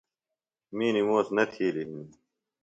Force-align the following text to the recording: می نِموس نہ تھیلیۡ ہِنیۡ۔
می 0.75 0.87
نِموس 0.95 1.27
نہ 1.35 1.43
تھیلیۡ 1.51 1.85
ہِنیۡ۔ 1.87 2.09